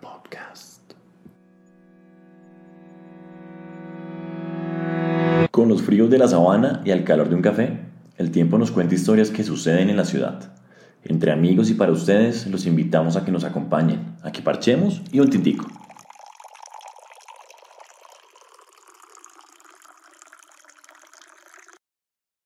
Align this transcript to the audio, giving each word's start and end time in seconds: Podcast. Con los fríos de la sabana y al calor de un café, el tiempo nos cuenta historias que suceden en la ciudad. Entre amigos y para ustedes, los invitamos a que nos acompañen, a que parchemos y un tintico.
Podcast. 0.00 0.92
Con 5.50 5.68
los 5.68 5.82
fríos 5.82 6.10
de 6.10 6.18
la 6.18 6.28
sabana 6.28 6.82
y 6.84 6.90
al 6.90 7.04
calor 7.04 7.28
de 7.28 7.34
un 7.34 7.42
café, 7.42 7.80
el 8.16 8.30
tiempo 8.30 8.58
nos 8.58 8.70
cuenta 8.70 8.94
historias 8.94 9.30
que 9.30 9.44
suceden 9.44 9.90
en 9.90 9.96
la 9.96 10.04
ciudad. 10.04 10.52
Entre 11.04 11.30
amigos 11.30 11.70
y 11.70 11.74
para 11.74 11.92
ustedes, 11.92 12.46
los 12.46 12.66
invitamos 12.66 13.16
a 13.16 13.24
que 13.24 13.32
nos 13.32 13.44
acompañen, 13.44 14.16
a 14.22 14.32
que 14.32 14.42
parchemos 14.42 15.02
y 15.12 15.20
un 15.20 15.30
tintico. 15.30 15.66